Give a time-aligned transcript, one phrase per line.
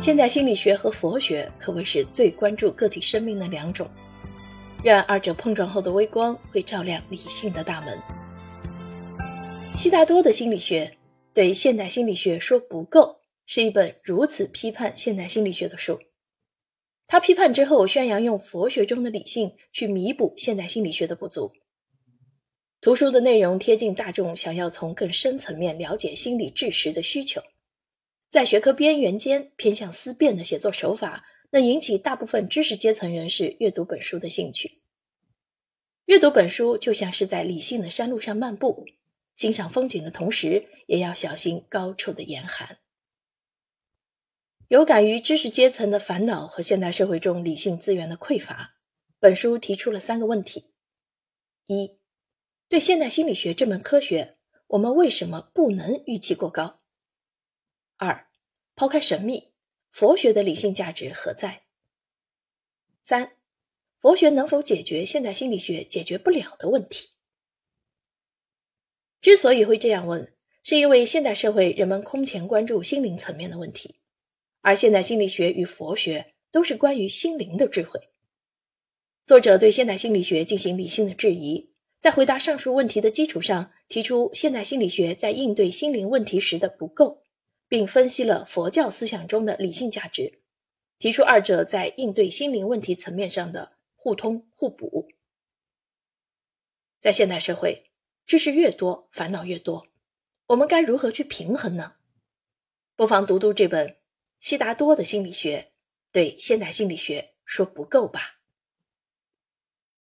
[0.00, 3.90] 现代心理学和佛学可谓是最关注个体生命的两种，
[4.84, 7.98] 然二者碰撞后的微光会照亮理性的大门。
[9.76, 10.96] 悉达多的心理学
[11.34, 15.98] 对现代心理学说不够，是一本如此批判现代心理学的书。
[17.08, 21.52] 他批判之后，宣扬用佛学中的理性去弥补现代心理学的不足。
[22.80, 27.42] 图书的内容贴近大众想要从更深层面了解心理知识的需求，
[28.30, 34.82] 在学科边缘间偏向思辨的写作手法，能引起大部分知识阶层人士阅读本书的兴趣。
[36.04, 38.86] 阅读本书就像是在理性的山路上漫步，
[39.34, 42.78] 欣赏风景的同时，也要小心高处的严寒。
[44.68, 48.74] 有感于知识阶层的烦恼和现代社会中理性资源的匮乏，
[49.18, 50.66] 本书提出了三个问题：
[51.66, 51.98] 一。
[52.68, 54.36] 对现代心理学这门科学，
[54.66, 56.77] 我们为什么不能预期过高？
[57.98, 58.28] 二，
[58.76, 59.50] 抛开神秘，
[59.90, 61.64] 佛学的理性价值何在？
[63.04, 63.32] 三，
[64.00, 67.08] 佛学能否解决现代心理学解决不了的问题？
[69.20, 73.96] 之所以会这样问，是因为现代社会人们空前关注心灵层面的问题，
[74.60, 77.98] 而现代心理学与佛学都是关于心灵的智慧。
[79.26, 81.72] 作者对现代心理学进行理性的质疑。
[81.98, 87.24] 在回答上述问题的基础上，提出现代心理学在应对心灵问题时的不够，
[87.68, 90.40] 并分析了佛教思想中的理性价值，
[90.98, 95.08] 提出二者在应对心灵问题层面上的互通互补。
[97.00, 97.90] 在现代社会，
[98.26, 99.86] 知识越多，烦恼越多，
[100.46, 101.94] 我们该如何去平衡呢？
[102.96, 103.98] 不妨读读这本
[104.40, 105.72] 悉达多的心理学，
[106.10, 108.37] 对现代心理学说不够吧。